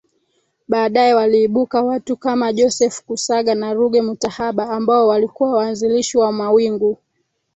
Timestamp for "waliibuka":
1.13-1.81